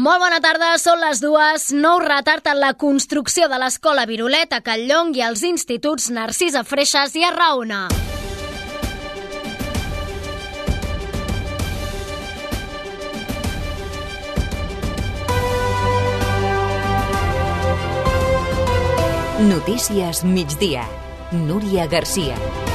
Molt 0.00 0.22
bona 0.22 0.38
tarda, 0.40 0.70
són 0.80 1.02
les 1.02 1.18
dues. 1.20 1.66
Nou 1.76 1.98
retard 2.00 2.46
en 2.48 2.56
la 2.62 2.70
construcció 2.72 3.50
de 3.52 3.58
l'escola 3.60 4.06
Virolet 4.08 4.54
a 4.56 4.62
Calllong 4.64 5.10
i 5.18 5.20
als 5.26 5.42
instituts 5.44 6.08
Narcisa 6.08 6.62
Freixas 6.64 7.12
i 7.20 7.26
Arraona. 7.28 7.82
Notícies 19.52 20.24
migdia. 20.24 20.88
Núria 21.44 21.84
Garcia. 21.92 22.69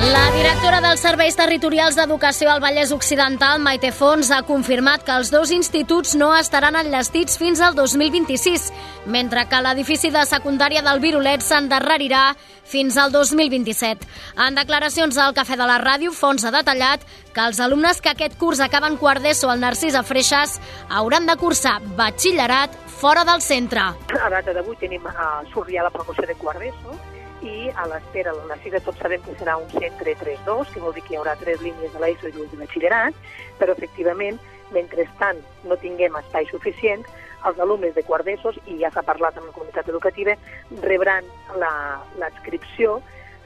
La 0.00 0.30
directora 0.32 0.78
dels 0.80 1.02
Serveis 1.04 1.34
Territorials 1.36 1.96
d'Educació 1.98 2.48
al 2.48 2.62
Vallès 2.64 2.88
Occidental, 2.94 3.58
Maite 3.60 3.90
Fons, 3.92 4.30
ha 4.32 4.38
confirmat 4.48 5.02
que 5.04 5.12
els 5.12 5.28
dos 5.28 5.50
instituts 5.52 6.14
no 6.16 6.30
estaran 6.38 6.78
enllestits 6.80 7.36
fins 7.36 7.60
al 7.60 7.76
2026, 7.76 8.70
mentre 9.12 9.44
que 9.50 9.60
l'edifici 9.60 10.08
de 10.14 10.22
secundària 10.24 10.80
del 10.86 11.02
Virolet 11.04 11.44
s'endarrerirà 11.44 12.30
fins 12.64 12.96
al 12.96 13.12
2027. 13.12 14.08
En 14.46 14.56
declaracions 14.56 15.20
al 15.20 15.36
Cafè 15.36 15.60
de 15.60 15.68
la 15.68 15.76
Ràdio, 15.84 16.16
Fons 16.16 16.48
ha 16.48 16.54
detallat 16.56 17.04
que 17.34 17.44
els 17.44 17.60
alumnes 17.60 18.00
que 18.00 18.14
aquest 18.14 18.40
curs 18.40 18.64
acaben 18.64 18.96
quart 18.96 19.20
d'ESO 19.20 19.52
al 19.52 19.60
Narcís 19.60 20.00
a 20.00 20.02
Freixas 20.02 20.56
hauran 20.88 21.28
de 21.28 21.36
cursar 21.36 21.76
batxillerat 22.00 22.72
fora 22.88 23.28
del 23.28 23.44
centre. 23.44 23.90
A 24.16 24.32
data 24.32 24.56
d'avui 24.56 24.80
tenim 24.80 25.04
a 25.12 25.42
Surrià 25.52 25.84
la 25.84 25.92
promoció 25.92 26.24
de 26.24 26.40
quart 26.40 26.64
d'ESO, 26.64 26.96
i 27.42 27.70
a 27.74 27.86
l'espera 27.88 28.32
del 28.36 28.48
Narcisa 28.48 28.80
tots 28.84 29.00
sabem 29.00 29.22
que 29.24 29.34
serà 29.38 29.56
un 29.60 29.68
centre 29.72 30.14
3-2, 30.20 30.72
que 30.74 30.82
vol 30.82 30.94
dir 30.96 31.02
que 31.06 31.14
hi 31.14 31.18
haurà 31.20 31.36
tres 31.40 31.62
línies 31.64 31.92
de 31.94 32.02
l'ESO 32.02 32.28
i 32.28 32.34
dues 32.36 32.50
de 32.52 32.60
batxillerat, 32.60 33.16
però 33.60 33.76
efectivament, 33.76 34.38
mentrestant 34.74 35.40
no 35.66 35.78
tinguem 35.80 36.18
espai 36.20 36.46
suficient, 36.50 37.06
els 37.48 37.58
alumnes 37.64 37.94
de 37.96 38.04
quart 38.04 38.28
d'ESO, 38.28 38.52
i 38.68 38.76
ja 38.82 38.90
s'ha 38.92 39.04
parlat 39.06 39.38
amb 39.38 39.48
la 39.48 39.56
comunitat 39.56 39.88
educativa, 39.88 40.36
rebran 40.84 41.28
l'adscripció, 41.56 43.00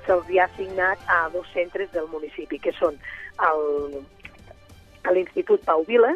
se'ls 0.06 0.28
ha 0.36 0.48
assignat 0.48 0.98
a 1.08 1.28
dos 1.32 1.46
centres 1.54 1.92
del 1.94 2.10
municipi, 2.12 2.58
que 2.58 2.74
són 2.76 2.98
l'Institut 5.14 5.64
Pau 5.64 5.84
Vila 5.86 6.14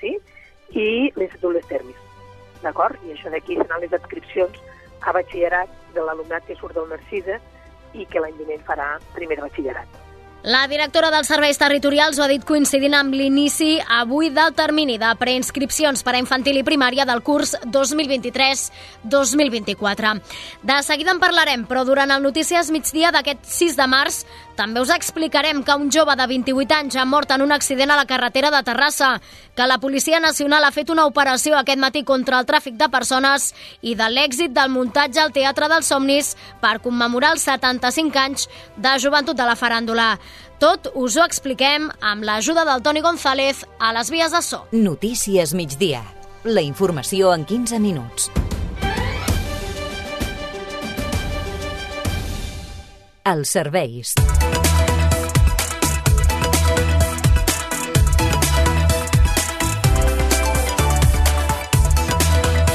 sí? 0.00 0.14
i 0.70 1.10
l'Institut 1.16 1.54
Les 1.56 1.66
Termis. 1.66 2.06
D'acord? 2.62 2.98
I 3.06 3.14
això 3.14 3.30
d'aquí 3.32 3.58
seran 3.58 3.82
les 3.82 3.92
adscripcions 3.94 4.56
a 5.06 5.12
batxillerat 5.14 5.77
de 5.94 6.04
l'alumnat 6.04 6.46
que 6.46 6.56
surt 6.58 6.74
del 6.78 6.90
Narcisa 6.90 7.38
i 7.94 8.06
que 8.06 8.20
l'any 8.20 8.36
vinent 8.40 8.64
farà 8.66 8.96
primer 9.14 9.38
de 9.38 9.46
batxillerat. 9.46 10.07
La 10.44 10.68
directora 10.70 11.10
dels 11.10 11.26
Serveis 11.26 11.58
Territorials 11.58 12.18
ho 12.18 12.22
ha 12.22 12.28
dit 12.30 12.44
coincidint 12.46 12.94
amb 12.94 13.10
l'inici 13.10 13.82
avui 13.90 14.30
del 14.30 14.54
termini 14.54 14.94
de 14.94 15.10
preinscripcions 15.18 16.06
per 16.06 16.14
a 16.14 16.20
infantil 16.22 16.54
i 16.60 16.62
primària 16.62 17.02
del 17.08 17.24
curs 17.26 17.56
2023-2024. 17.66 20.22
De 20.62 20.78
seguida 20.86 21.10
en 21.10 21.18
parlarem, 21.18 21.66
però 21.66 21.82
durant 21.84 22.10
el 22.14 22.22
Notícies 22.22 22.70
migdia 22.70 23.10
d'aquest 23.10 23.42
6 23.50 23.74
de 23.80 23.86
març 23.90 24.22
també 24.58 24.80
us 24.82 24.90
explicarem 24.90 25.62
que 25.62 25.74
un 25.78 25.90
jove 25.90 26.14
de 26.18 26.26
28 26.26 26.74
anys 26.74 26.96
ha 26.98 27.04
mort 27.06 27.30
en 27.30 27.42
un 27.42 27.52
accident 27.54 27.92
a 27.94 27.98
la 27.98 28.06
carretera 28.10 28.50
de 28.50 28.62
Terrassa, 28.66 29.20
que 29.54 29.66
la 29.66 29.78
Policia 29.78 30.18
Nacional 30.18 30.64
ha 30.64 30.72
fet 30.74 30.90
una 30.90 31.04
operació 31.06 31.58
aquest 31.58 31.78
matí 31.78 32.02
contra 32.02 32.40
el 32.40 32.46
tràfic 32.46 32.74
de 32.78 32.88
persones 32.90 33.52
i 33.82 33.94
de 33.94 34.08
l'èxit 34.10 34.54
del 34.54 34.72
muntatge 34.74 35.20
al 35.22 35.32
Teatre 35.32 35.68
dels 35.70 35.86
Somnis 35.86 36.32
per 36.62 36.80
commemorar 36.82 37.36
els 37.36 37.46
75 37.46 38.18
anys 38.18 38.48
de 38.76 38.96
joventut 38.98 39.38
de 39.38 39.46
la 39.46 39.54
faràndula. 39.54 40.16
Tot 40.58 40.90
us 40.98 41.16
ho 41.16 41.22
expliquem 41.22 41.86
amb 42.02 42.26
l'ajuda 42.26 42.64
del 42.66 42.82
Toni 42.82 43.00
González 43.00 43.62
a 43.78 43.92
les 43.94 44.10
vies 44.10 44.34
de 44.34 44.42
so. 44.42 44.64
Notícies 44.72 45.54
migdia. 45.54 46.02
La 46.44 46.62
informació 46.62 47.32
en 47.34 47.44
15 47.46 47.78
minuts. 47.78 48.30
Els 53.28 53.50
serveis. 53.52 54.14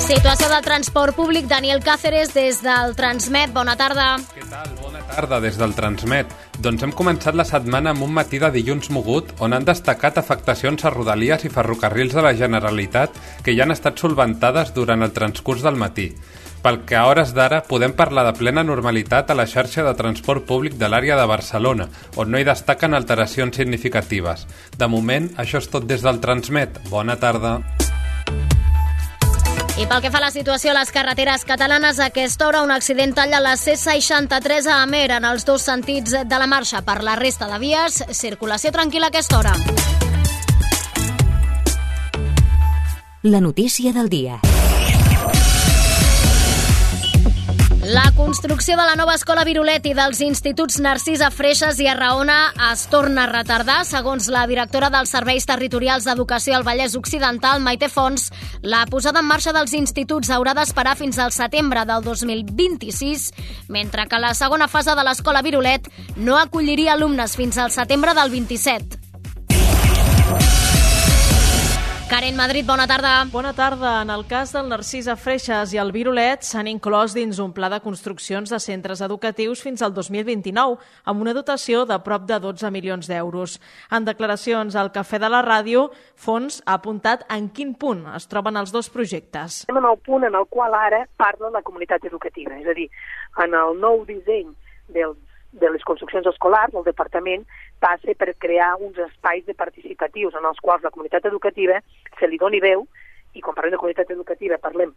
Situació 0.04 0.48
del 0.52 0.62
transport 0.62 1.16
públic, 1.18 1.48
Daniel 1.50 1.82
Cáceres, 1.82 2.36
des 2.36 2.62
del 2.62 2.94
Transmet. 2.96 3.50
Bona 3.56 3.74
tarda. 3.80 4.18
Què 4.36 4.46
tal? 4.46 4.83
Tarda 5.14 5.38
des 5.44 5.60
del 5.62 5.76
Transmet. 5.78 6.32
Doncs 6.66 6.82
hem 6.82 6.92
començat 6.98 7.36
la 7.38 7.46
setmana 7.46 7.92
amb 7.94 8.02
un 8.02 8.14
matí 8.16 8.40
de 8.42 8.50
dilluns 8.56 8.90
mogut 8.90 9.30
on 9.46 9.54
han 9.54 9.68
destacat 9.68 10.18
afectacions 10.18 10.86
a 10.86 10.92
rodalies 10.94 11.46
i 11.46 11.52
ferrocarrils 11.54 12.16
de 12.18 12.24
la 12.26 12.34
Generalitat 12.40 13.20
que 13.46 13.54
ja 13.54 13.68
han 13.68 13.76
estat 13.76 14.02
solventades 14.02 14.74
durant 14.74 15.06
el 15.06 15.14
transcurs 15.14 15.62
del 15.62 15.78
matí. 15.78 16.10
Pel 16.66 16.82
que 16.88 16.98
a 16.98 17.06
hores 17.12 17.36
d'ara 17.38 17.62
podem 17.70 17.94
parlar 17.94 18.26
de 18.26 18.34
plena 18.40 18.66
normalitat 18.66 19.30
a 19.30 19.38
la 19.38 19.46
xarxa 19.46 19.86
de 19.86 19.94
transport 20.00 20.48
públic 20.50 20.80
de 20.82 20.90
l'àrea 20.90 21.20
de 21.20 21.30
Barcelona, 21.30 21.90
on 22.16 22.34
no 22.34 22.42
hi 22.42 22.50
destaquen 22.50 22.98
alteracions 22.98 23.62
significatives. 23.62 24.48
De 24.80 24.90
moment, 24.90 25.30
això 25.38 25.62
és 25.62 25.70
tot 25.70 25.86
des 25.86 26.02
del 26.02 26.24
Transmet. 26.24 26.88
Bona 26.90 27.20
tarda. 27.22 27.60
I 29.74 29.88
pel 29.90 30.04
que 30.04 30.12
fa 30.14 30.20
a 30.20 30.28
la 30.28 30.30
situació 30.30 30.70
a 30.70 30.76
les 30.78 30.92
carreteres 30.94 31.44
catalanes, 31.50 31.98
a 31.98 32.12
aquesta 32.12 32.46
hora 32.46 32.62
un 32.62 32.70
accident 32.70 33.16
talla 33.18 33.40
la 33.42 33.56
C63 33.58 34.70
a 34.70 34.84
Amer 34.84 35.08
en 35.18 35.26
els 35.26 35.48
dos 35.50 35.66
sentits 35.66 36.14
de 36.14 36.38
la 36.38 36.46
marxa. 36.46 36.84
Per 36.86 37.02
la 37.02 37.18
resta 37.18 37.50
de 37.50 37.58
vies, 37.58 38.04
circulació 38.14 38.70
tranquil·la 38.72 39.10
a 39.10 39.16
aquesta 39.16 39.40
hora. 39.40 39.58
La 43.24 43.42
notícia 43.42 43.94
del 43.94 44.10
dia. 44.10 44.42
La 47.84 48.14
construcció 48.16 48.78
de 48.78 48.84
la 48.88 48.96
nova 48.96 49.12
escola 49.18 49.44
Virolet 49.44 49.84
i 49.90 49.92
dels 49.98 50.22
instituts 50.24 50.78
Narcisa 50.80 51.28
Freixas 51.36 51.82
i 51.84 51.90
Arraona 51.92 52.38
es 52.70 52.86
torna 52.88 53.26
a 53.26 53.28
retardar. 53.28 53.82
Segons 53.84 54.30
la 54.32 54.46
directora 54.48 54.88
dels 54.94 55.12
Serveis 55.12 55.44
Territorials 55.50 56.08
d'Educació 56.08 56.56
al 56.56 56.64
Vallès 56.64 56.96
Occidental, 56.96 57.60
Maite 57.60 57.92
Fons, 57.92 58.30
la 58.64 58.86
posada 58.88 59.20
en 59.20 59.28
marxa 59.28 59.52
dels 59.52 59.76
instituts 59.76 60.32
haurà 60.32 60.56
d'esperar 60.56 60.96
fins 60.96 61.20
al 61.20 61.36
setembre 61.36 61.84
del 61.84 62.08
2026, 62.08 63.34
mentre 63.68 64.08
que 64.08 64.24
la 64.24 64.32
segona 64.32 64.72
fase 64.72 64.96
de 64.96 65.04
l'escola 65.04 65.44
Virolet 65.44 65.92
no 66.16 66.40
acolliria 66.40 66.96
alumnes 66.96 67.36
fins 67.36 67.60
al 67.60 67.76
setembre 67.76 68.16
del 68.16 68.32
27. 68.32 69.03
Karen 72.14 72.36
Madrid, 72.38 72.64
bona 72.68 72.86
tarda. 72.86 73.26
Bona 73.32 73.54
tarda. 73.54 74.04
En 74.04 74.12
el 74.12 74.28
cas 74.30 74.52
del 74.54 74.68
Narcisa 74.70 75.16
Freixas 75.18 75.72
i 75.74 75.80
el 75.82 75.90
Virolet 75.96 76.44
s'han 76.46 76.68
inclòs 76.70 77.16
dins 77.18 77.40
un 77.42 77.56
pla 77.58 77.72
de 77.74 77.80
construccions 77.82 78.54
de 78.54 78.60
centres 78.62 79.02
educatius 79.02 79.64
fins 79.66 79.82
al 79.82 79.96
2029, 79.96 80.78
amb 81.10 81.26
una 81.26 81.34
dotació 81.34 81.88
de 81.90 81.98
prop 82.06 82.30
de 82.30 82.38
12 82.44 82.70
milions 82.70 83.10
d'euros. 83.10 83.58
En 83.90 84.06
declaracions 84.06 84.78
al 84.78 84.94
Cafè 84.94 85.18
de 85.18 85.34
la 85.34 85.42
Ràdio, 85.42 85.88
Fons 86.14 86.62
ha 86.68 86.78
apuntat 86.78 87.26
en 87.34 87.50
quin 87.50 87.74
punt 87.74 88.06
es 88.14 88.30
troben 88.30 88.62
els 88.62 88.70
dos 88.70 88.94
projectes. 88.94 89.64
Estem 89.66 89.82
en 89.82 89.90
el 89.90 89.98
punt 90.06 90.30
en 90.30 90.38
el 90.38 90.46
qual 90.54 90.78
ara 90.78 91.08
parla 91.18 91.50
la 91.50 91.66
comunitat 91.66 92.06
educativa, 92.06 92.62
és 92.62 92.70
a 92.70 92.78
dir, 92.78 92.92
en 93.42 93.58
el 93.58 93.82
nou 93.82 94.06
disseny 94.06 94.54
dels 94.86 95.18
de 95.54 95.70
les 95.70 95.84
construccions 95.86 96.28
escolars, 96.30 96.74
el 96.74 96.86
departament 96.88 97.46
passa 97.84 98.16
per 98.18 98.34
crear 98.42 98.74
uns 98.82 98.98
espais 99.06 99.46
de 99.46 99.54
participatius 99.54 100.36
en 100.40 100.46
els 100.50 100.60
quals 100.66 100.84
la 100.84 100.92
comunitat 100.94 101.26
educativa 101.30 101.80
se 102.20 102.30
li 102.30 102.40
doni 102.42 102.62
veu, 102.64 102.88
i 103.34 103.42
quan 103.42 103.56
parlem 103.56 103.76
de 103.76 103.82
comunitat 103.82 104.12
educativa 104.14 104.62
parlem 104.62 104.94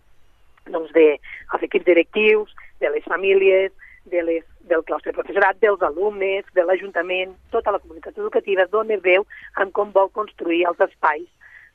doncs, 0.66 0.92
de, 0.96 1.06
els 1.54 1.66
equips 1.68 1.86
directius, 1.86 2.54
de 2.80 2.90
les 2.90 3.04
famílies, 3.04 3.72
de 4.10 4.22
les, 4.22 4.44
del 4.70 4.84
claustre 4.86 5.14
professorat, 5.14 5.58
dels 5.62 5.82
alumnes, 5.82 6.46
de 6.54 6.64
l'Ajuntament, 6.64 7.34
tota 7.54 7.74
la 7.74 7.80
comunitat 7.82 8.18
educativa 8.18 8.66
dona 8.70 8.98
veu 9.02 9.26
en 9.62 9.72
com 9.74 9.92
vol 9.94 10.10
construir 10.14 10.64
els 10.70 10.82
espais 10.88 11.26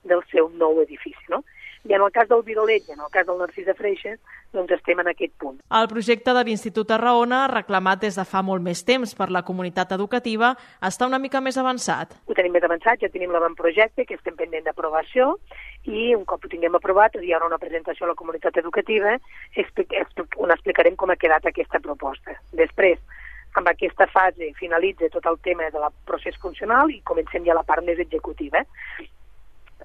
del 0.07 0.23
seu 0.31 0.49
nou 0.59 0.79
edifici. 0.83 1.23
No? 1.29 1.41
I 1.89 1.93
en 1.97 2.01
el 2.05 2.11
cas 2.13 2.29
del 2.29 2.43
Virolet 2.45 2.87
i 2.89 2.93
en 2.93 2.99
el 3.01 3.09
cas 3.13 3.25
del 3.25 3.39
Narcís 3.39 3.65
de 3.65 3.73
Freixes, 3.73 4.19
doncs 4.53 4.71
estem 4.75 4.99
en 5.01 5.09
aquest 5.09 5.33
punt. 5.41 5.57
El 5.79 5.87
projecte 5.89 6.33
de 6.35 6.43
l'Institut 6.45 6.91
Arraona, 6.91 7.47
reclamat 7.49 8.03
des 8.03 8.19
de 8.19 8.25
fa 8.27 8.43
molt 8.45 8.61
més 8.61 8.83
temps 8.85 9.15
per 9.17 9.29
la 9.31 9.41
comunitat 9.47 9.95
educativa, 9.97 10.53
està 10.81 11.07
una 11.09 11.19
mica 11.19 11.41
més 11.41 11.57
avançat. 11.57 12.13
Ho 12.27 12.37
tenim 12.37 12.53
més 12.53 12.67
avançat, 12.67 13.01
ja 13.01 13.09
tenim 13.09 13.33
l'avantprojecte, 13.33 14.05
que 14.05 14.19
estem 14.19 14.37
pendent 14.37 14.67
d'aprovació, 14.67 15.33
i 15.89 16.11
un 16.13 16.25
cop 16.29 16.45
ho 16.45 16.51
tinguem 16.51 16.75
aprovat 16.77 17.15
hi 17.17 17.33
haurà 17.33 17.47
una 17.47 17.57
presentació 17.61 18.05
a 18.05 18.11
la 18.11 18.19
comunitat 18.19 18.57
educativa 18.61 19.17
on 20.37 20.51
explicarem 20.53 20.95
com 20.95 21.09
ha 21.09 21.17
quedat 21.17 21.45
aquesta 21.45 21.79
proposta. 21.79 22.35
Després, 22.53 22.99
amb 23.57 23.67
aquesta 23.67 24.07
fase 24.07 24.51
finalitza 24.59 25.09
tot 25.11 25.25
el 25.25 25.39
tema 25.43 25.69
del 25.73 25.87
procés 26.05 26.37
funcional 26.41 26.91
i 26.91 27.01
comencem 27.07 27.45
ja 27.45 27.57
la 27.57 27.65
part 27.67 27.83
més 27.85 27.99
executiva. 27.99 28.63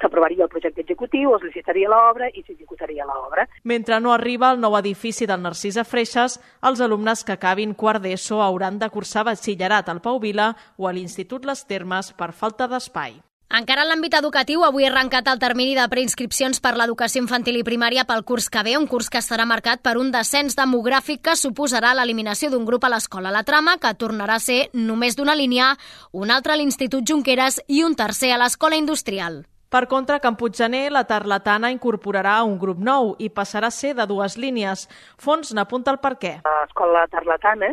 S'aprovaria 0.00 0.44
el 0.44 0.52
projecte 0.52 0.82
executiu, 0.82 1.34
es 1.36 1.46
licitaria 1.46 1.90
l'obra 1.92 2.28
i 2.32 2.42
s'executaria 2.42 3.06
l'obra. 3.06 3.46
Mentre 3.64 4.00
no 4.00 4.12
arriba 4.12 4.50
el 4.52 4.60
nou 4.60 4.76
edifici 4.78 5.26
del 5.26 5.42
Narcís 5.42 5.76
a 5.76 5.84
Freixes, 5.84 6.40
els 6.62 6.80
alumnes 6.80 7.24
que 7.24 7.36
acabin 7.36 7.74
quart 7.74 8.02
d'ESO 8.02 8.42
hauran 8.42 8.78
de 8.78 8.90
cursar 8.90 9.24
batxillerat 9.30 9.88
al 9.88 10.02
Pau 10.02 10.20
Vila 10.20 10.54
o 10.76 10.88
a 10.88 10.92
l'Institut 10.92 11.46
Les 11.46 11.64
Termes 11.66 12.12
per 12.12 12.32
falta 12.32 12.68
d'espai. 12.68 13.20
Encara 13.46 13.84
en 13.84 13.92
l'àmbit 13.92 14.14
educatiu, 14.18 14.64
avui 14.66 14.84
ha 14.84 14.88
arrencat 14.90 15.28
el 15.30 15.38
termini 15.38 15.76
de 15.78 15.84
preinscripcions 15.86 16.58
per 16.60 16.72
l'educació 16.74 17.22
infantil 17.22 17.60
i 17.60 17.62
primària 17.68 18.02
pel 18.04 18.24
curs 18.26 18.50
que 18.50 18.64
ve, 18.66 18.74
un 18.74 18.88
curs 18.90 19.08
que 19.08 19.22
estarà 19.22 19.46
marcat 19.46 19.84
per 19.86 19.94
un 20.02 20.10
descens 20.10 20.58
demogràfic 20.58 21.22
que 21.22 21.36
suposarà 21.38 21.94
l'eliminació 21.94 22.50
d'un 22.50 22.66
grup 22.66 22.84
a 22.84 22.90
l'escola 22.90 23.30
La 23.30 23.44
Trama, 23.46 23.78
que 23.78 23.94
tornarà 23.94 24.40
a 24.40 24.42
ser 24.42 24.64
només 24.74 25.14
d'una 25.14 25.38
línia, 25.38 25.76
un 26.12 26.34
altre 26.34 26.54
a 26.54 26.56
l'Institut 26.58 27.06
Junqueras 27.06 27.62
i 27.68 27.84
un 27.86 27.94
tercer 27.94 28.34
a 28.34 28.42
l'Escola 28.42 28.82
Industrial. 28.82 29.44
Per 29.68 29.86
contra, 29.90 30.20
Can 30.22 30.36
Puiggener, 30.38 30.92
la 30.94 31.02
Tarlatana 31.04 31.72
incorporarà 31.74 32.36
un 32.46 32.54
grup 32.58 32.78
nou 32.78 33.16
i 33.18 33.26
passarà 33.34 33.66
a 33.66 33.74
ser 33.74 33.96
de 33.98 34.06
dues 34.06 34.36
línies. 34.38 34.86
Fons 35.18 35.50
n'apunta 35.58 35.90
el 35.90 35.98
per 35.98 36.14
què. 36.22 36.32
L'escola 36.46 37.02
Tarlatana, 37.10 37.72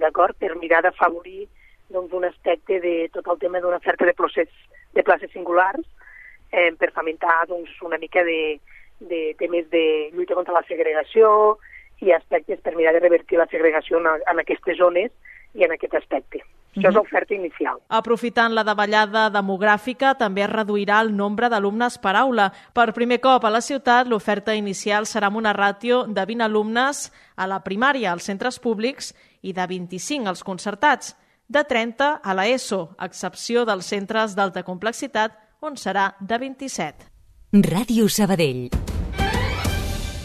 d'acord, 0.00 0.38
per 0.40 0.54
mirar 0.56 0.80
d'afavorir 0.86 1.44
doncs, 1.92 2.12
un 2.16 2.24
aspecte 2.24 2.80
de 2.80 2.94
tot 3.12 3.28
el 3.28 3.38
tema 3.44 3.60
d'una 3.60 3.76
oferta 3.76 4.08
de 4.08 4.16
procés 4.16 4.48
de 4.96 5.04
places 5.04 5.30
singulars 5.32 5.84
eh, 6.52 6.72
per 6.80 6.92
fomentar 6.96 7.44
doncs, 7.48 7.76
una 7.84 8.00
mica 8.00 8.24
de, 8.24 8.58
de 9.00 9.34
temes 9.38 9.68
de 9.70 10.10
lluita 10.14 10.36
contra 10.36 10.56
la 10.56 10.64
segregació 10.68 11.58
i 12.00 12.12
aspectes 12.14 12.60
per 12.64 12.76
mirar 12.76 12.94
de 12.96 13.04
revertir 13.04 13.40
la 13.40 13.48
segregació 13.52 14.00
en, 14.00 14.08
en 14.24 14.40
aquestes 14.40 14.80
zones 14.80 15.12
i 15.54 15.64
en 15.64 15.72
aquest 15.72 15.94
aspecte. 15.94 16.42
Això 16.78 16.88
és 16.88 16.94
mhm. 16.94 16.98
l'oferta 16.98 17.34
inicial. 17.34 17.78
Aprofitant 17.88 18.54
la 18.54 18.64
davallada 18.64 19.28
demogràfica, 19.34 20.14
també 20.18 20.44
es 20.44 20.52
reduirà 20.52 21.00
el 21.02 21.14
nombre 21.16 21.48
d'alumnes 21.48 21.98
per 21.98 22.14
aula. 22.16 22.50
Per 22.72 22.92
primer 22.94 23.20
cop 23.24 23.44
a 23.44 23.50
la 23.50 23.62
ciutat, 23.64 24.06
l'oferta 24.06 24.54
inicial 24.54 25.08
serà 25.08 25.32
amb 25.32 25.40
una 25.40 25.54
ràtio 25.56 26.04
de 26.06 26.26
20 26.28 26.44
alumnes 26.44 27.08
a 27.36 27.48
la 27.50 27.62
primària 27.64 28.12
als 28.12 28.28
centres 28.28 28.60
públics 28.60 29.14
i 29.42 29.52
de 29.52 29.66
25 29.66 30.28
als 30.28 30.44
concertats 30.44 31.16
de 31.48 31.64
30 31.64 32.20
a 32.22 32.34
la 32.34 32.46
ESO, 32.46 32.94
a 32.98 33.06
excepció 33.08 33.64
dels 33.64 33.86
centres 33.88 34.36
d'alta 34.36 34.62
complexitat, 34.62 35.38
on 35.60 35.80
serà 35.80 36.12
de 36.20 36.38
27. 36.38 37.08
Ràdio 37.64 38.08
Sabadell. 38.12 38.68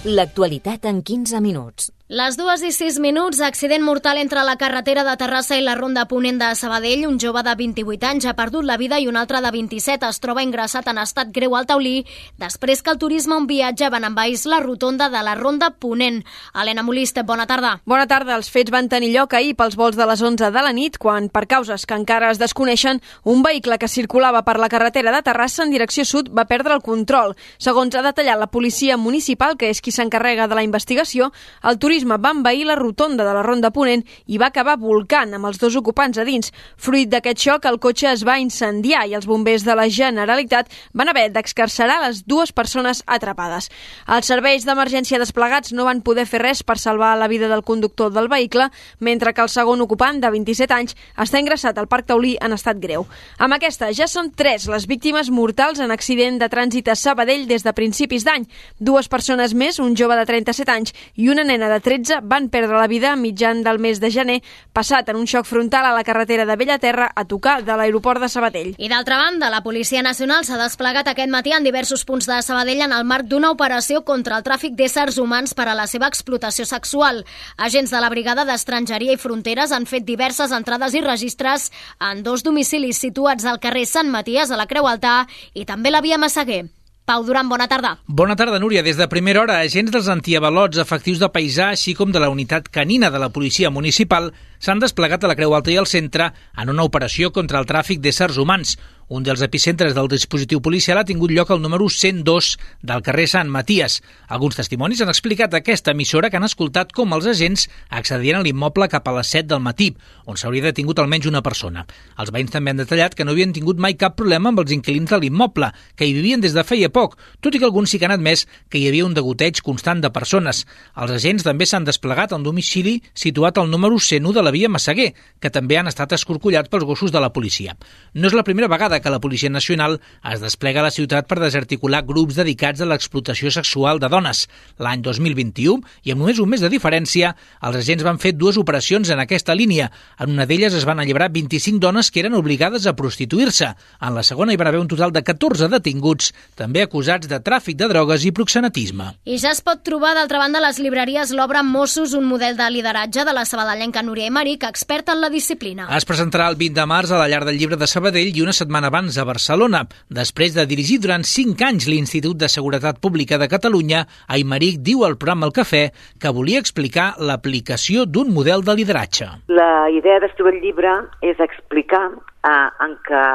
L'actualitat 0.03 0.83
en 0.85 0.99
15 1.01 1.39
minuts. 1.39 1.93
Les 2.09 2.35
dues 2.35 2.59
i 2.67 2.69
sis 2.75 2.97
minuts, 2.99 3.39
accident 3.39 3.79
mortal 3.79 4.17
entre 4.19 4.41
la 4.43 4.57
carretera 4.59 5.05
de 5.07 5.13
Terrassa 5.15 5.55
i 5.55 5.61
la 5.63 5.77
ronda 5.79 6.03
Ponent 6.03 6.35
de 6.35 6.49
Sabadell. 6.59 7.05
Un 7.07 7.15
jove 7.15 7.39
de 7.47 7.53
28 7.55 8.07
anys 8.09 8.25
ha 8.27 8.33
perdut 8.35 8.65
la 8.67 8.75
vida 8.75 8.97
i 8.99 9.07
un 9.07 9.15
altre 9.15 9.39
de 9.39 9.51
27 9.55 10.09
es 10.09 10.19
troba 10.19 10.43
ingressat 10.43 10.89
en 10.91 10.99
estat 10.99 11.31
greu 11.31 11.55
al 11.55 11.63
taulí 11.65 12.03
després 12.43 12.83
que 12.83 12.91
el 12.91 12.99
turisme 12.99 13.37
on 13.37 13.47
viatjaven 13.47 14.03
envaís 14.03 14.43
la 14.51 14.59
rotonda 14.59 15.07
de 15.07 15.21
la 15.23 15.35
ronda 15.39 15.69
Ponent. 15.79 16.25
Helena 16.51 16.83
Moliste, 16.83 17.23
bona 17.23 17.45
tarda. 17.47 17.77
Bona 17.85 18.03
tarda. 18.05 18.35
Els 18.35 18.51
fets 18.51 18.75
van 18.75 18.91
tenir 18.91 19.13
lloc 19.15 19.33
ahir 19.39 19.55
pels 19.55 19.79
vols 19.79 19.95
de 19.95 20.05
les 20.05 20.21
11 20.21 20.51
de 20.51 20.65
la 20.67 20.75
nit, 20.75 20.99
quan, 20.99 21.31
per 21.31 21.45
causes 21.47 21.87
que 21.87 21.95
encara 21.95 22.33
es 22.35 22.43
desconeixen, 22.43 22.99
un 23.23 23.47
vehicle 23.47 23.79
que 23.79 23.87
circulava 23.87 24.43
per 24.43 24.57
la 24.59 24.67
carretera 24.67 25.15
de 25.15 25.23
Terrassa 25.23 25.63
en 25.63 25.71
direcció 25.71 26.03
sud 26.03 26.35
va 26.35 26.49
perdre 26.51 26.75
el 26.75 26.83
control. 26.83 27.37
Segons 27.57 27.95
ha 27.95 28.03
detallat 28.03 28.43
la 28.43 28.51
policia 28.51 28.99
municipal, 28.99 29.55
que 29.55 29.71
és 29.71 29.79
qui 29.79 29.95
s'encarrega 29.95 30.51
de 30.51 30.59
la 30.59 30.67
investigació, 30.67 31.31
el 31.63 31.79
turisme 31.79 31.92
turisme 31.93 32.17
va 32.17 32.31
envair 32.33 32.65
la 32.65 32.75
rotonda 32.75 33.21
de 33.23 33.33
la 33.35 33.43
Ronda 33.45 33.69
Ponent 33.69 34.01
i 34.25 34.39
va 34.41 34.47
acabar 34.49 34.79
volcant 34.81 35.35
amb 35.37 35.45
els 35.45 35.59
dos 35.61 35.75
ocupants 35.77 36.17
a 36.17 36.23
dins. 36.25 36.49
Fruit 36.81 37.05
d'aquest 37.11 37.37
xoc, 37.43 37.67
el 37.69 37.77
cotxe 37.77 38.07
es 38.09 38.23
va 38.25 38.39
incendiar 38.41 39.03
i 39.05 39.13
els 39.13 39.27
bombers 39.29 39.61
de 39.61 39.75
la 39.77 39.85
Generalitat 39.93 40.71
van 40.97 41.11
haver 41.11 41.27
d'excarcerar 41.35 41.99
les 42.01 42.23
dues 42.25 42.49
persones 42.51 43.03
atrapades. 43.05 43.69
Els 44.09 44.25
serveis 44.25 44.65
d'emergència 44.65 45.19
desplegats 45.21 45.69
no 45.77 45.85
van 45.85 46.01
poder 46.01 46.25
fer 46.25 46.41
res 46.41 46.63
per 46.65 46.79
salvar 46.81 47.11
la 47.19 47.27
vida 47.29 47.51
del 47.51 47.61
conductor 47.61 48.09
del 48.09 48.31
vehicle, 48.31 48.71
mentre 48.97 49.35
que 49.37 49.45
el 49.45 49.53
segon 49.53 49.85
ocupant, 49.85 50.17
de 50.17 50.33
27 50.33 50.73
anys, 50.73 50.97
està 51.13 51.37
ingressat 51.37 51.77
al 51.77 51.91
Parc 51.91 52.09
Taulí 52.09 52.33
en 52.41 52.57
estat 52.57 52.81
greu. 52.81 53.05
Amb 53.37 53.59
aquesta 53.59 53.91
ja 53.93 54.09
són 54.09 54.31
tres 54.33 54.65
les 54.65 54.89
víctimes 54.89 55.29
mortals 55.29 55.77
en 55.77 55.93
accident 55.93 56.41
de 56.41 56.49
trànsit 56.49 56.89
a 56.89 56.97
Sabadell 56.97 57.45
des 57.45 57.61
de 57.61 57.77
principis 57.77 58.25
d'any. 58.25 58.49
Dues 58.79 59.11
persones 59.13 59.53
més, 59.53 59.77
un 59.77 59.93
jove 59.93 60.17
de 60.17 60.25
37 60.25 60.73
anys 60.73 60.97
i 61.13 61.29
una 61.29 61.45
nena 61.45 61.69
de 61.69 61.82
13 61.83 62.21
van 62.23 62.47
perdre 62.49 62.77
la 62.77 62.87
vida 62.87 63.15
mitjan 63.15 63.61
del 63.63 63.77
mes 63.77 63.99
de 63.99 64.09
gener, 64.09 64.41
passat 64.71 65.09
en 65.11 65.17
un 65.19 65.27
xoc 65.27 65.45
frontal 65.45 65.85
a 65.85 65.91
la 65.93 66.05
carretera 66.07 66.45
de 66.47 66.55
Bellaterra 66.55 67.09
a 67.13 67.25
tocar 67.27 67.61
de 67.67 67.75
l'aeroport 67.75 68.23
de 68.23 68.29
Sabadell. 68.31 68.71
I 68.77 68.87
d'altra 68.87 69.17
banda, 69.19 69.49
la 69.51 69.61
Policia 69.65 70.01
Nacional 70.01 70.45
s'ha 70.47 70.57
desplegat 70.61 71.09
aquest 71.11 71.29
matí 71.29 71.51
en 71.51 71.67
diversos 71.67 72.05
punts 72.07 72.27
de 72.29 72.39
Sabadell 72.41 72.85
en 72.87 72.95
el 72.95 73.03
marc 73.03 73.27
d'una 73.27 73.51
operació 73.51 74.03
contra 74.07 74.37
el 74.39 74.45
tràfic 74.47 74.77
d'éssers 74.79 75.19
humans 75.19 75.53
per 75.53 75.67
a 75.67 75.75
la 75.75 75.87
seva 75.91 76.07
explotació 76.07 76.65
sexual. 76.65 77.25
Agents 77.57 77.91
de 77.91 77.99
la 77.99 78.11
Brigada 78.13 78.45
d'Estrangeria 78.47 79.17
i 79.17 79.19
Fronteres 79.19 79.75
han 79.75 79.85
fet 79.85 80.07
diverses 80.07 80.55
entrades 80.55 80.95
i 80.95 81.03
registres 81.03 81.67
en 81.99 82.23
dos 82.23 82.47
domicilis 82.47 83.03
situats 83.03 83.43
al 83.43 83.59
carrer 83.59 83.83
Sant 83.85 84.07
Maties 84.07 84.51
a 84.51 84.57
la 84.57 84.69
Creu 84.71 84.87
Alta 84.87 85.25
i 85.53 85.67
també 85.67 85.91
la 85.91 86.01
via 86.01 86.17
Massaguer. 86.17 86.63
Pau 87.05 87.25
Duran, 87.27 87.49
bona 87.51 87.65
tarda. 87.67 87.97
Bona 88.07 88.37
tarda, 88.39 88.61
Núria. 88.63 88.79
Des 88.81 88.95
de 88.95 89.09
primera 89.11 89.41
hora, 89.41 89.57
agents 89.59 89.91
dels 89.91 90.07
antiavalots 90.07 90.79
efectius 90.79 91.19
de 91.19 91.27
paisà, 91.27 91.73
així 91.73 91.91
com 91.97 92.13
de 92.15 92.21
la 92.23 92.29
unitat 92.31 92.69
canina 92.71 93.09
de 93.11 93.19
la 93.19 93.27
policia 93.35 93.67
municipal, 93.69 94.29
s'han 94.63 94.79
desplegat 94.79 95.25
a 95.25 95.27
la 95.27 95.35
Creu 95.35 95.51
Alta 95.51 95.73
i 95.73 95.75
al 95.81 95.89
centre 95.91 96.29
en 96.55 96.71
una 96.71 96.85
operació 96.87 97.33
contra 97.35 97.59
el 97.59 97.67
tràfic 97.67 97.99
d'éssers 97.99 98.39
humans. 98.39 98.77
Un 99.09 99.23
dels 99.23 99.41
epicentres 99.43 99.91
del 99.93 100.07
dispositiu 100.07 100.61
policial 100.63 100.97
ha 100.97 101.03
tingut 101.03 101.31
lloc 101.35 101.49
al 101.51 101.61
número 101.61 101.89
102 101.91 102.53
del 102.81 103.01
carrer 103.03 103.25
Sant 103.27 103.49
Maties. 103.51 103.97
Alguns 104.31 104.55
testimonis 104.55 105.01
han 105.03 105.11
explicat 105.11 105.53
a 105.53 105.59
aquesta 105.59 105.91
emissora 105.91 106.29
que 106.31 106.39
han 106.39 106.47
escoltat 106.47 106.93
com 106.95 107.11
els 107.11 107.27
agents 107.27 107.67
accedien 107.89 108.39
a 108.39 108.43
l'immoble 108.45 108.87
cap 108.87 109.07
a 109.07 109.15
les 109.17 109.27
7 109.35 109.49
del 109.51 109.59
matí, 109.65 109.89
on 110.25 110.39
s'hauria 110.39 110.69
detingut 110.69 111.01
almenys 111.03 111.27
una 111.27 111.43
persona. 111.43 111.83
Els 112.17 112.31
veïns 112.31 112.53
també 112.53 112.71
han 112.71 112.79
detallat 112.79 113.15
que 113.15 113.25
no 113.27 113.35
havien 113.35 113.51
tingut 113.51 113.81
mai 113.81 113.97
cap 113.99 114.15
problema 114.15 114.53
amb 114.53 114.63
els 114.63 114.71
inquilins 114.71 115.11
de 115.11 115.19
l'immoble, 115.19 115.73
que 115.99 116.07
hi 116.07 116.15
vivien 116.15 116.39
des 116.39 116.55
de 116.55 116.63
feia 116.63 116.89
poc, 116.89 117.17
tot 117.43 117.53
i 117.53 117.59
que 117.59 117.67
alguns 117.67 117.91
sí 117.91 117.99
que 117.99 118.07
han 118.07 118.15
admès 118.15 118.45
que 118.69 118.79
hi 118.79 118.87
havia 118.87 119.05
un 119.05 119.17
degoteig 119.17 119.59
constant 119.67 119.99
de 119.99 120.13
persones. 120.15 120.63
Els 120.95 121.11
agents 121.19 121.43
també 121.43 121.67
s'han 121.67 121.83
desplegat 121.83 122.31
al 122.31 122.47
domicili 122.47 123.01
situat 123.13 123.59
al 123.59 123.69
número 123.69 123.99
101 123.99 124.31
de 124.31 124.47
la 124.47 124.55
via 124.55 124.71
Massaguer, 124.71 125.11
que 125.43 125.51
també 125.51 125.77
han 125.77 125.91
estat 125.91 126.15
escorcollats 126.15 126.71
pels 126.71 126.87
gossos 126.87 127.11
de 127.11 127.19
la 127.19 127.33
policia. 127.35 127.75
No 128.13 128.31
és 128.31 128.37
la 128.37 128.47
primera 128.47 128.71
vegada 128.71 128.92
que 129.01 129.11
la 129.13 129.19
Policia 129.23 129.49
Nacional 129.49 129.99
es 130.31 130.41
desplega 130.41 130.81
a 130.81 130.87
la 130.87 130.91
ciutat 130.91 131.27
per 131.29 131.39
desarticular 131.41 132.03
grups 132.05 132.37
dedicats 132.37 132.81
a 132.81 132.87
l'explotació 132.89 133.51
sexual 133.51 134.01
de 134.01 134.09
dones. 134.11 134.45
L'any 134.77 135.01
2021, 135.05 135.81
i 136.03 136.13
amb 136.13 136.21
només 136.23 136.41
un 136.43 136.51
mes 136.51 136.61
de 136.61 136.69
diferència, 136.69 137.33
els 137.63 137.79
agents 137.79 138.05
van 138.05 138.19
fer 138.19 138.33
dues 138.35 138.59
operacions 138.61 139.09
en 139.09 139.21
aquesta 139.23 139.55
línia. 139.55 139.89
En 140.19 140.33
una 140.35 140.45
d'elles 140.49 140.73
es 140.73 140.85
van 140.85 140.99
alliberar 140.99 141.31
25 141.33 141.79
dones 141.79 142.11
que 142.11 142.21
eren 142.21 142.37
obligades 142.37 142.85
a 142.85 142.95
prostituir-se. 142.95 143.71
En 144.01 144.13
la 144.17 144.23
segona 144.23 144.53
hi 144.53 144.59
van 144.59 144.69
haver 144.69 144.83
un 144.83 144.91
total 144.91 145.13
de 145.15 145.23
14 145.23 145.69
detinguts, 145.71 146.33
també 146.59 146.83
acusats 146.83 147.29
de 147.31 147.39
tràfic 147.39 147.79
de 147.79 147.89
drogues 147.91 148.25
i 148.25 148.33
proxenetisme. 148.35 149.13
I 149.25 149.39
ja 149.41 149.53
es 149.53 149.63
pot 149.65 149.83
trobar, 149.87 150.13
d'altra 150.17 150.41
banda, 150.41 150.59
a 150.59 150.67
les 150.67 150.79
llibreries 150.83 151.31
l'obra 151.35 151.63
Mossos, 151.63 152.13
un 152.17 152.27
model 152.27 152.57
de 152.57 152.69
lideratge 152.69 153.25
de 153.25 153.33
la 153.33 153.45
sabadellenca 153.45 154.03
Núria 154.03 154.27
Emeric, 154.27 154.65
experta 154.67 155.13
en 155.13 155.21
la 155.21 155.29
disciplina. 155.29 155.87
Es 155.95 156.05
presentarà 156.09 156.49
el 156.51 156.59
20 156.59 156.79
de 156.79 156.87
març 156.89 157.11
a 157.11 157.19
la 157.21 157.29
llar 157.31 157.43
del 157.47 157.57
llibre 157.57 157.77
de 157.79 157.87
Sabadell 157.87 158.33
i 158.35 158.41
una 158.43 158.53
setmana 158.53 158.82
abans 158.83 159.17
a 159.17 159.25
Barcelona. 159.27 159.83
Després 160.09 160.53
de 160.55 160.65
dirigir 160.69 160.99
durant 161.03 161.23
5 161.27 161.65
anys 161.67 161.87
l'Institut 161.91 162.37
de 162.39 162.49
Seguretat 162.51 162.99
Pública 163.03 163.39
de 163.41 163.47
Catalunya, 163.51 164.03
Aymeric 164.27 164.81
diu 164.85 165.03
al 165.03 165.17
programa 165.17 165.49
El 165.49 165.55
Cafè 165.55 165.83
que 166.19 166.33
volia 166.35 166.61
explicar 166.63 167.13
l'aplicació 167.19 168.05
d'un 168.05 168.33
model 168.35 168.63
de 168.67 168.75
lideratge. 168.79 169.29
La 169.47 169.89
idea 169.89 170.21
d'escriure 170.23 170.55
el 170.55 170.61
llibre 170.63 170.93
és 171.21 171.39
explicar 171.43 172.05
eh, 172.11 172.69
en 172.85 172.97
què 173.07 173.25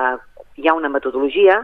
hi 0.58 0.68
ha 0.68 0.76
una 0.78 0.90
metodologia 0.92 1.60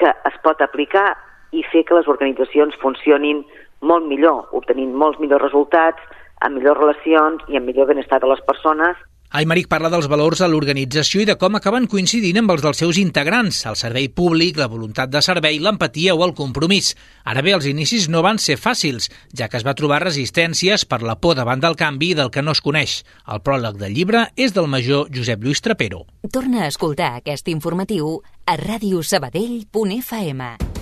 que 0.00 0.10
es 0.30 0.40
pot 0.44 0.62
aplicar 0.64 1.12
i 1.52 1.64
fer 1.72 1.84
que 1.84 1.98
les 1.98 2.08
organitzacions 2.08 2.76
funcionin 2.82 3.44
molt 3.80 4.06
millor, 4.06 4.46
obtenint 4.56 4.92
molts 4.96 5.20
millors 5.20 5.44
resultats, 5.48 6.00
amb 6.40 6.56
millors 6.56 6.78
relacions 6.80 7.44
i 7.48 7.58
amb 7.58 7.68
millor 7.68 7.90
benestar 7.90 8.20
de 8.20 8.28
les 8.30 8.40
persones 8.48 8.96
Aymeric 9.30 9.68
parla 9.70 9.86
dels 9.92 10.08
valors 10.10 10.40
a 10.42 10.48
l'organització 10.50 11.20
i 11.22 11.26
de 11.28 11.36
com 11.38 11.54
acaben 11.54 11.84
coincidint 11.86 12.40
amb 12.40 12.50
els 12.50 12.64
dels 12.64 12.80
seus 12.82 12.96
integrants, 12.98 13.60
el 13.70 13.76
servei 13.78 14.08
públic, 14.10 14.56
la 14.58 14.66
voluntat 14.66 15.06
de 15.12 15.22
servei, 15.22 15.60
l'empatia 15.62 16.16
o 16.18 16.24
el 16.26 16.34
compromís. 16.34 16.96
Ara 17.22 17.38
bé, 17.46 17.54
els 17.54 17.68
inicis 17.70 18.08
no 18.10 18.24
van 18.26 18.42
ser 18.42 18.58
fàcils, 18.58 19.06
ja 19.30 19.46
que 19.46 19.54
es 19.60 19.66
va 19.66 19.76
trobar 19.78 20.02
resistències 20.02 20.82
per 20.82 21.06
la 21.06 21.14
por 21.14 21.38
davant 21.38 21.62
del 21.62 21.78
canvi 21.78 22.10
del 22.18 22.34
que 22.34 22.42
no 22.42 22.50
es 22.58 22.62
coneix. 22.64 23.06
El 23.30 23.38
pròleg 23.46 23.78
del 23.78 23.94
llibre 23.94 24.34
és 24.34 24.50
del 24.56 24.66
major 24.66 25.06
Josep 25.14 25.46
Lluís 25.46 25.62
Trapero. 25.62 26.10
Torna 26.26 26.64
a 26.64 26.70
escoltar 26.74 27.22
aquest 27.22 27.46
informatiu 27.54 28.18
a 28.50 28.58
radiosabadell.fm. 28.58 30.79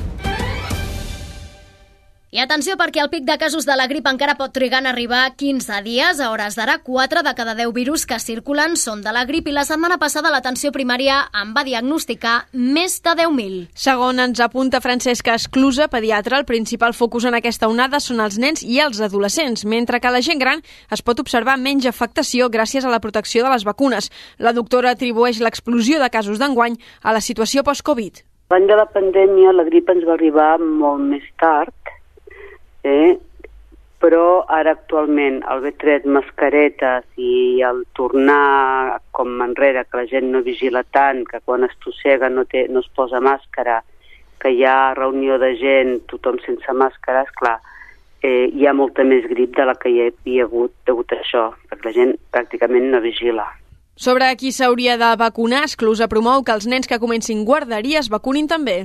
I 2.28 2.42
atenció 2.42 2.74
perquè 2.76 3.00
el 3.00 3.08
pic 3.08 3.22
de 3.24 3.38
casos 3.40 3.64
de 3.64 3.72
la 3.72 3.86
grip 3.88 4.04
encara 4.04 4.34
pot 4.36 4.52
trigar 4.52 4.82
en 4.82 4.88
arribar 4.90 5.22
15 5.40 5.78
dies. 5.86 6.18
A 6.20 6.26
hores 6.28 6.58
d'ara, 6.58 6.74
4 6.84 7.22
de 7.24 7.32
cada 7.32 7.54
10 7.56 7.72
virus 7.72 8.04
que 8.04 8.18
circulen 8.20 8.76
són 8.76 9.00
de 9.00 9.14
la 9.16 9.22
grip 9.24 9.48
i 9.48 9.54
la 9.56 9.64
setmana 9.64 9.96
passada 9.96 10.28
l'atenció 10.28 10.68
primària 10.68 11.22
en 11.32 11.54
va 11.56 11.64
diagnosticar 11.64 12.34
més 12.52 12.98
de 13.00 13.16
10.000. 13.22 13.56
Segon 13.72 14.20
ens 14.20 14.44
apunta 14.44 14.82
Francesca 14.84 15.38
Esclusa, 15.40 15.88
pediatra, 15.88 16.36
el 16.36 16.44
principal 16.44 16.92
focus 16.92 17.24
en 17.24 17.40
aquesta 17.40 17.72
onada 17.72 17.96
són 17.96 18.20
els 18.20 18.36
nens 18.36 18.60
i 18.60 18.76
els 18.84 19.00
adolescents, 19.00 19.64
mentre 19.64 19.96
que 19.96 20.12
a 20.12 20.12
la 20.12 20.20
gent 20.20 20.44
gran 20.44 20.60
es 20.92 21.00
pot 21.00 21.24
observar 21.24 21.56
menys 21.56 21.88
afectació 21.88 22.52
gràcies 22.52 22.84
a 22.84 22.92
la 22.92 23.00
protecció 23.00 23.40
de 23.40 23.56
les 23.56 23.64
vacunes. 23.64 24.12
La 24.36 24.52
doctora 24.52 24.92
atribueix 24.92 25.40
l'explosió 25.40 25.96
de 25.96 26.12
casos 26.12 26.36
d'enguany 26.36 26.76
a 27.00 27.16
la 27.16 27.24
situació 27.24 27.64
post-Covid. 27.64 28.20
L'any 28.52 28.64
de 28.68 28.76
la 28.76 28.86
pandèmia 28.88 29.56
la 29.56 29.64
grip 29.64 29.88
ens 29.92 30.04
va 30.08 30.14
arribar 30.14 30.54
molt 30.60 31.02
més 31.08 31.24
tard 31.40 31.72
eh? 32.88 33.18
però 33.98 34.44
ara 34.46 34.72
actualment 34.76 35.40
el 35.42 35.58
haver 35.58 35.74
tret 35.82 36.06
mascaretes 36.06 37.04
i 37.18 37.60
el 37.66 37.82
tornar 37.98 39.00
com 39.10 39.40
enrere, 39.42 39.84
que 39.84 39.98
la 39.98 40.06
gent 40.06 40.30
no 40.32 40.42
vigila 40.46 40.84
tant, 40.94 41.24
que 41.26 41.40
quan 41.44 41.66
es 41.66 41.74
tossega 41.82 42.30
no, 42.30 42.46
té, 42.46 42.66
no 42.70 42.84
es 42.84 42.90
posa 42.94 43.20
màscara, 43.20 43.80
que 44.38 44.52
hi 44.54 44.62
ha 44.64 44.94
reunió 44.94 45.38
de 45.42 45.54
gent, 45.58 45.96
tothom 46.10 46.38
sense 46.44 46.74
màscara, 46.78 47.24
clar, 47.40 47.56
eh, 48.22 48.46
hi 48.54 48.66
ha 48.66 48.74
molta 48.74 49.02
més 49.02 49.26
grip 49.30 49.56
de 49.58 49.66
la 49.66 49.74
que 49.74 49.90
hi 49.90 50.04
havia 50.06 50.46
hagut 50.46 50.74
degut 50.86 51.12
a 51.12 51.18
això, 51.18 51.48
perquè 51.66 51.90
la 51.90 51.96
gent 51.96 52.14
pràcticament 52.30 52.86
no 52.92 53.02
vigila. 53.02 53.48
Sobre 53.98 54.30
qui 54.38 54.52
s'hauria 54.54 54.94
de 54.94 55.10
vacunar, 55.18 55.64
Esclusa 55.66 56.06
promou 56.06 56.46
que 56.46 56.54
els 56.54 56.70
nens 56.70 56.86
que 56.86 57.00
comencin 57.02 57.42
guarderies 57.42 58.12
vacunin 58.14 58.46
també. 58.46 58.84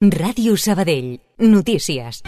Ràdio 0.00 0.54
Sabadell. 0.56 1.18
Notícies. 1.42 2.22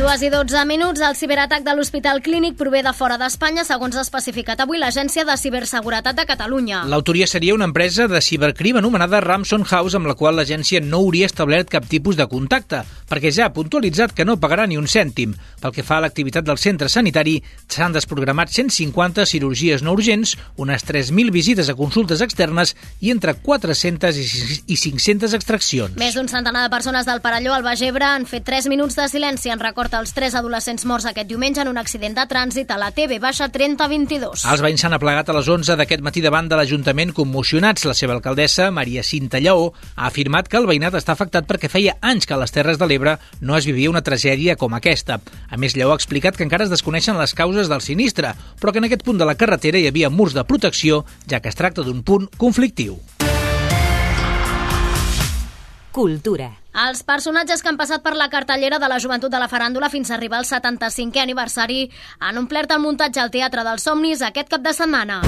Dues 0.00 0.22
i 0.24 0.30
12 0.32 0.64
minuts, 0.64 1.00
el 1.04 1.16
ciberatac 1.16 1.60
de 1.60 1.74
l'Hospital 1.76 2.22
Clínic 2.24 2.54
prové 2.56 2.80
de 2.80 2.92
fora 2.96 3.18
d'Espanya, 3.20 3.66
segons 3.68 3.98
ha 3.98 4.04
especificat 4.06 4.62
avui 4.62 4.78
l'Agència 4.80 5.26
de 5.28 5.34
Ciberseguretat 5.36 6.16
de 6.16 6.24
Catalunya. 6.24 6.86
L'autoria 6.88 7.26
seria 7.28 7.52
una 7.52 7.66
empresa 7.68 8.06
de 8.08 8.20
cibercrim 8.24 8.78
anomenada 8.80 9.20
Ramson 9.20 9.66
House, 9.68 9.98
amb 9.98 10.08
la 10.08 10.14
qual 10.16 10.38
l'agència 10.40 10.80
no 10.80 11.02
hauria 11.02 11.28
establert 11.28 11.68
cap 11.68 11.84
tipus 11.90 12.16
de 12.16 12.24
contacte, 12.30 12.80
perquè 13.10 13.28
ja 13.28 13.50
ha 13.50 13.52
puntualitzat 13.52 14.14
que 14.16 14.24
no 14.24 14.38
pagarà 14.40 14.64
ni 14.70 14.78
un 14.80 14.88
cèntim. 14.88 15.34
Pel 15.60 15.74
que 15.76 15.84
fa 15.84 15.98
a 15.98 16.04
l'activitat 16.06 16.48
del 16.48 16.56
centre 16.56 16.88
sanitari, 16.88 17.36
s'han 17.68 17.92
desprogramat 17.92 18.48
150 18.48 19.28
cirurgies 19.28 19.84
no 19.84 19.92
urgents, 19.98 20.32
unes 20.56 20.86
3.000 20.88 21.28
visites 21.34 21.68
a 21.68 21.76
consultes 21.76 22.24
externes 22.24 22.72
i 23.00 23.12
entre 23.12 23.36
400 23.36 24.16
i 24.16 24.80
500 24.80 25.36
extraccions. 25.36 26.00
Més 26.00 26.16
d'un 26.16 26.32
centenar 26.32 26.64
de 26.64 26.72
persones 26.72 27.04
del 27.04 27.20
Parelló 27.20 27.52
al 27.52 27.68
Baix 27.68 27.84
Ebre 27.84 28.08
han 28.08 28.24
fet 28.24 28.48
3 28.48 28.72
minuts 28.72 28.96
de 28.96 29.10
silenci 29.12 29.52
en 29.52 29.60
record 29.60 29.89
als 29.94 30.12
tres 30.14 30.34
adolescents 30.38 30.84
morts 30.86 31.06
aquest 31.08 31.28
diumenge 31.28 31.60
en 31.62 31.68
un 31.70 31.78
accident 31.80 32.14
de 32.16 32.24
trànsit 32.30 32.70
a 32.70 32.78
la 32.80 32.90
TV 32.96 33.18
baixa 33.22 33.48
3022. 33.52 34.44
Els 34.52 34.62
veïns 34.64 34.82
s'han 34.84 34.96
aplegat 34.96 35.28
a 35.30 35.36
les 35.36 35.48
11 35.50 35.76
d'aquest 35.78 36.02
matí 36.06 36.22
davant 36.24 36.48
de 36.50 36.58
l'Ajuntament 36.58 37.12
commocionats. 37.16 37.86
La 37.88 37.94
seva 37.98 38.16
alcaldessa, 38.16 38.70
Maria 38.70 39.04
Cinta 39.06 39.40
Lleó, 39.40 39.70
ha 39.96 40.08
afirmat 40.08 40.48
que 40.48 40.58
el 40.60 40.68
veïnat 40.70 40.98
està 40.98 41.14
afectat 41.16 41.48
perquè 41.48 41.70
feia 41.72 41.96
anys 42.00 42.26
que 42.26 42.34
a 42.36 42.40
les 42.40 42.54
Terres 42.54 42.80
de 42.80 42.88
l'Ebre 42.90 43.18
no 43.40 43.56
es 43.56 43.68
vivia 43.68 43.92
una 43.92 44.04
tragèdia 44.06 44.56
com 44.56 44.74
aquesta. 44.74 45.20
A 45.48 45.56
més, 45.56 45.76
Lleó 45.76 45.92
ha 45.94 46.00
explicat 46.00 46.36
que 46.36 46.46
encara 46.48 46.66
es 46.66 46.74
desconeixen 46.74 47.20
les 47.20 47.34
causes 47.34 47.70
del 47.70 47.84
sinistre, 47.84 48.34
però 48.60 48.72
que 48.72 48.82
en 48.82 48.90
aquest 48.90 49.06
punt 49.06 49.20
de 49.20 49.28
la 49.28 49.38
carretera 49.38 49.78
hi 49.78 49.88
havia 49.90 50.10
murs 50.10 50.34
de 50.34 50.44
protecció, 50.44 51.04
ja 51.30 51.40
que 51.40 51.52
es 51.52 51.58
tracta 51.58 51.86
d'un 51.86 52.02
punt 52.02 52.30
conflictiu. 52.38 53.00
Cultura. 55.92 56.52
Els 56.86 57.02
personatges 57.02 57.62
que 57.62 57.70
han 57.72 57.78
passat 57.80 58.04
per 58.04 58.14
la 58.14 58.28
cartellera 58.30 58.78
de 58.78 58.88
la 58.90 59.00
joventut 59.02 59.32
de 59.32 59.40
la 59.42 59.48
faràndula 59.50 59.90
fins 59.90 60.10
a 60.10 60.14
arribar 60.14 60.38
al 60.38 60.46
75è 60.46 61.24
aniversari 61.24 61.82
han 62.20 62.38
omplert 62.38 62.70
el 62.70 62.84
muntatge 62.84 63.20
al 63.20 63.34
Teatre 63.34 63.66
dels 63.66 63.90
Somnis 63.90 64.22
aquest 64.22 64.54
cap 64.54 64.62
de 64.62 64.76
setmana. 64.76 65.20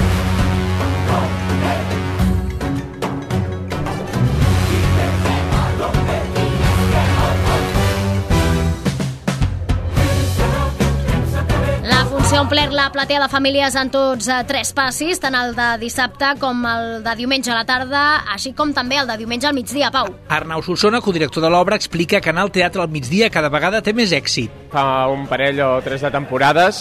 La 12.33 12.39
funció 12.39 12.47
ha 12.47 12.49
omplert 12.49 12.73
la 12.73 12.91
platea 12.91 13.19
de 13.21 13.27
famílies 13.29 13.75
en 13.77 13.91
tots 13.93 14.25
eh, 14.25 14.39
tres 14.49 14.71
passis, 14.73 15.19
tant 15.21 15.35
el 15.37 15.51
de 15.53 15.67
dissabte 15.77 16.31
com 16.41 16.63
el 16.65 17.03
de 17.05 17.11
diumenge 17.19 17.51
a 17.53 17.57
la 17.59 17.65
tarda, 17.69 17.99
així 18.33 18.55
com 18.57 18.71
també 18.73 18.97
el 18.97 19.05
de 19.05 19.19
diumenge 19.19 19.45
al 19.45 19.53
migdia, 19.53 19.91
Pau. 19.93 20.07
Arnau 20.33 20.63
Solsona, 20.65 20.97
codirector 21.05 21.43
de 21.45 21.51
l'obra, 21.53 21.77
explica 21.77 22.17
que 22.17 22.31
anar 22.31 22.47
al 22.47 22.51
teatre 22.55 22.81
al 22.81 22.89
migdia 22.89 23.27
cada 23.29 23.51
vegada 23.53 23.83
té 23.85 23.93
més 23.93 24.15
èxit. 24.17 24.49
Fa 24.71 25.05
un 25.13 25.27
parell 25.29 25.61
o 25.61 25.67
tres 25.85 26.01
de 26.01 26.09
temporades 26.09 26.79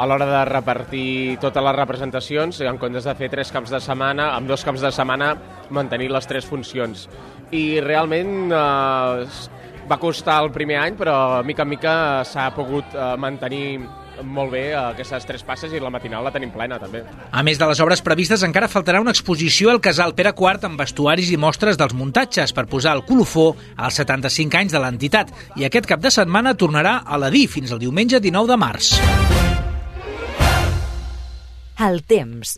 a 0.00 0.06
l'hora 0.08 0.24
de 0.30 0.38
repartir 0.48 1.36
totes 1.42 1.66
les 1.66 1.76
representacions, 1.76 2.62
en 2.64 2.78
comptes 2.80 3.04
de 3.04 3.14
fer 3.18 3.28
tres 3.34 3.52
caps 3.52 3.74
de 3.74 3.82
setmana, 3.84 4.30
amb 4.38 4.48
dos 4.48 4.64
caps 4.64 4.80
de 4.80 4.92
setmana 4.92 5.34
mantenir 5.68 6.08
les 6.16 6.30
tres 6.30 6.48
funcions. 6.48 7.10
I 7.52 7.76
realment 7.84 8.56
eh, 8.56 9.28
va 9.84 10.00
costar 10.00 10.38
el 10.46 10.48
primer 10.56 10.80
any, 10.80 10.96
però 10.96 11.44
mica 11.44 11.68
en 11.68 11.72
mica 11.74 11.94
s'ha 12.24 12.48
pogut 12.56 12.96
eh, 12.96 13.10
mantenir 13.20 13.66
molt 14.22 14.52
bé 14.52 14.64
aquestes 14.78 15.26
tres 15.26 15.42
passes 15.46 15.72
i 15.74 15.80
la 15.82 15.90
matinal 15.90 16.24
la 16.24 16.32
tenim 16.34 16.52
plena 16.54 16.78
també. 16.78 17.02
A 17.32 17.42
més 17.46 17.58
de 17.58 17.68
les 17.68 17.80
obres 17.82 18.02
previstes, 18.04 18.44
encara 18.46 18.70
faltarà 18.70 19.00
una 19.02 19.14
exposició 19.14 19.72
al 19.72 19.82
casal 19.84 20.14
Pere 20.14 20.34
IV 20.36 20.68
amb 20.68 20.80
vestuaris 20.80 21.32
i 21.34 21.40
mostres 21.40 21.78
dels 21.80 21.96
muntatges 21.96 22.54
per 22.54 22.66
posar 22.70 22.94
el 22.98 23.04
colofó 23.08 23.52
als 23.76 24.00
75 24.02 24.60
anys 24.60 24.76
de 24.76 24.82
l'entitat. 24.82 25.34
I 25.56 25.66
aquest 25.66 25.90
cap 25.90 26.00
de 26.00 26.12
setmana 26.14 26.54
tornarà 26.54 27.00
a 27.04 27.18
la 27.18 27.30
DI 27.34 27.46
fins 27.48 27.72
al 27.72 27.82
diumenge 27.82 28.20
19 28.20 28.52
de 28.52 28.60
març. 28.60 28.94
El 31.74 32.04
temps. 32.06 32.54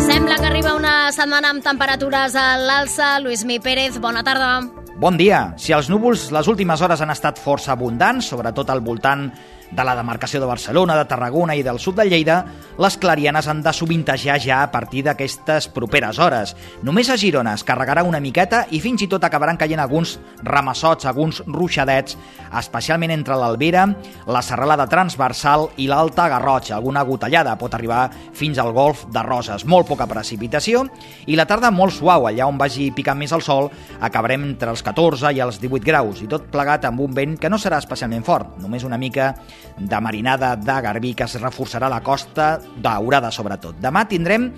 Sembla 0.00 0.38
que 0.40 0.46
arriba 0.48 0.74
una 0.74 1.12
setmana 1.12 1.52
amb 1.52 1.64
temperatures 1.64 2.34
a 2.34 2.54
l'alça. 2.56 3.18
Lluís 3.20 3.44
Mi 3.44 3.60
Pérez, 3.60 4.00
bona 4.00 4.24
tarda. 4.24 4.79
Bon 5.00 5.16
dia. 5.16 5.54
Si 5.56 5.72
els 5.72 5.86
núvols 5.88 6.26
les 6.28 6.48
últimes 6.52 6.82
hores 6.84 7.00
han 7.00 7.08
estat 7.08 7.38
força 7.40 7.72
abundants, 7.72 8.26
sobretot 8.28 8.68
al 8.68 8.82
voltant 8.84 9.30
de 9.70 9.84
la 9.84 9.94
demarcació 9.96 10.40
de 10.40 10.48
Barcelona, 10.48 10.96
de 10.98 11.06
Tarragona 11.08 11.54
i 11.56 11.62
del 11.62 11.78
sud 11.78 11.96
de 12.00 12.06
Lleida, 12.08 12.40
les 12.80 12.96
clarianes 12.98 13.48
han 13.48 13.62
de 13.62 13.72
sovintejar 13.72 14.38
ja 14.40 14.62
a 14.62 14.70
partir 14.72 15.04
d'aquestes 15.06 15.68
properes 15.74 16.18
hores. 16.18 16.54
Només 16.82 17.10
a 17.10 17.16
Girona 17.20 17.54
es 17.54 17.64
carregarà 17.66 18.02
una 18.06 18.20
miqueta 18.20 18.64
i 18.70 18.80
fins 18.80 19.04
i 19.04 19.08
tot 19.10 19.24
acabaran 19.24 19.58
caient 19.60 19.80
alguns 19.82 20.18
ramassots, 20.42 21.06
alguns 21.06 21.42
ruixadets, 21.46 22.16
especialment 22.58 23.14
entre 23.14 23.38
l'Albera, 23.38 23.86
la 24.26 24.42
serralada 24.42 24.88
transversal 24.90 25.68
i 25.78 25.88
l'Alta 25.90 26.28
Garrotxa. 26.32 26.76
Alguna 26.76 27.04
gotellada 27.06 27.56
pot 27.60 27.74
arribar 27.74 28.08
fins 28.34 28.58
al 28.58 28.72
golf 28.76 29.06
de 29.12 29.22
Roses. 29.26 29.66
Molt 29.66 29.88
poca 29.88 30.08
precipitació 30.10 30.86
i 31.26 31.36
la 31.38 31.46
tarda 31.46 31.70
molt 31.70 31.94
suau. 31.94 32.26
Allà 32.30 32.48
on 32.48 32.58
vagi 32.58 32.90
picant 32.96 33.18
més 33.18 33.32
el 33.36 33.44
sol 33.44 33.70
acabarem 34.00 34.48
entre 34.50 34.72
els 34.72 34.82
14 34.86 35.34
i 35.36 35.42
els 35.44 35.60
18 35.62 35.86
graus 35.86 36.22
i 36.24 36.28
tot 36.30 36.48
plegat 36.50 36.86
amb 36.88 37.00
un 37.04 37.14
vent 37.14 37.36
que 37.40 37.50
no 37.50 37.58
serà 37.60 37.78
especialment 37.80 38.24
fort, 38.26 38.56
només 38.60 38.84
una 38.84 38.98
mica 38.98 39.34
de 39.78 40.00
marinada 40.00 40.54
de 40.56 40.80
garbí 40.82 41.14
que 41.14 41.24
es 41.24 41.40
reforçarà 41.40 41.88
la 41.88 42.02
costa 42.02 42.58
daurada 42.82 43.30
sobretot. 43.30 43.80
Demà 43.80 44.06
tindrem 44.08 44.50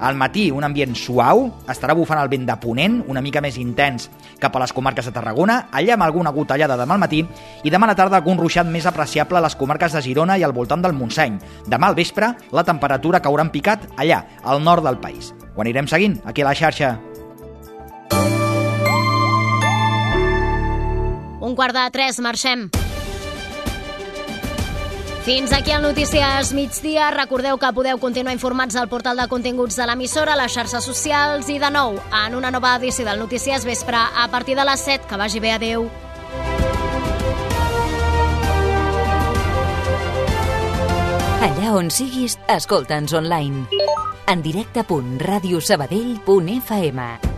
al 0.00 0.16
matí, 0.16 0.48
un 0.50 0.64
ambient 0.64 0.94
suau, 0.96 1.44
estarà 1.68 1.94
bufant 1.94 2.18
el 2.22 2.30
vent 2.32 2.46
de 2.48 2.56
ponent, 2.56 3.02
una 3.12 3.20
mica 3.20 3.42
més 3.44 3.58
intens 3.60 4.08
cap 4.40 4.56
a 4.56 4.62
les 4.62 4.72
comarques 4.72 5.04
de 5.04 5.12
Tarragona, 5.12 5.66
allà 5.76 5.94
amb 5.94 6.06
alguna 6.06 6.32
gotellada 6.32 6.78
demà 6.80 6.96
al 6.96 7.02
matí, 7.04 7.20
i 7.62 7.70
demà 7.70 7.84
a 7.84 7.92
la 7.92 7.98
tarda 7.98 8.16
algun 8.16 8.40
ruixat 8.40 8.66
més 8.66 8.88
apreciable 8.88 9.38
a 9.38 9.44
les 9.44 9.56
comarques 9.60 9.92
de 9.92 10.02
Girona 10.08 10.38
i 10.40 10.46
al 10.46 10.56
voltant 10.56 10.80
del 10.80 10.96
Montseny. 10.96 11.36
Demà 11.68 11.92
al 11.92 11.98
vespre, 12.00 12.32
la 12.50 12.64
temperatura 12.64 13.20
caurà 13.20 13.44
en 13.44 13.52
picat 13.52 13.86
allà, 14.00 14.24
al 14.42 14.64
nord 14.64 14.88
del 14.88 14.98
país. 15.04 15.34
Ho 15.54 15.60
anirem 15.60 15.86
seguint, 15.86 16.16
aquí 16.24 16.40
a 16.40 16.48
la 16.48 16.56
xarxa. 16.56 16.96
Un 21.40 21.56
quart 21.56 21.76
de 21.76 21.90
tres, 21.92 22.24
marxem. 22.24 22.70
Fins 25.24 25.52
aquí 25.52 25.70
el 25.70 25.82
Notícies 25.82 26.52
migdia. 26.56 27.10
Recordeu 27.12 27.58
que 27.60 27.68
podeu 27.76 27.98
continuar 28.00 28.32
informats 28.32 28.72
al 28.76 28.88
portal 28.88 29.16
de 29.20 29.28
continguts 29.28 29.76
de 29.76 29.86
l'emissora, 29.86 30.36
les 30.40 30.52
xarxes 30.54 30.84
socials 30.84 31.48
i 31.52 31.58
de 31.60 31.70
nou 31.70 31.98
en 32.24 32.34
una 32.38 32.50
nova 32.50 32.76
edició 32.80 33.04
del 33.04 33.18
Notícies 33.20 33.64
Vespre 33.68 33.98
a 34.00 34.28
partir 34.32 34.56
de 34.56 34.64
les 34.64 34.80
7. 34.80 35.06
Que 35.06 35.16
vagi 35.20 35.40
bé, 35.40 35.52
adeu. 35.52 35.90
Allà 41.40 41.72
on 41.76 41.90
siguis, 41.92 42.38
escolta'ns 42.48 43.12
online. 43.12 43.66
En 44.26 44.42
directe.radiosabadell.fm 44.42 47.29